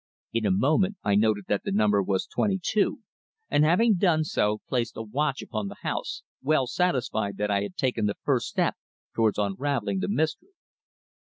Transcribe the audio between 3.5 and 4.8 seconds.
and having done so